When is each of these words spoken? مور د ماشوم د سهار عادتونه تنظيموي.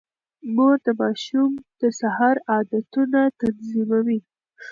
مور 0.53 0.75
د 0.85 0.87
ماشوم 1.01 1.51
د 1.81 1.81
سهار 1.99 2.35
عادتونه 2.51 3.19
تنظيموي. 3.39 4.19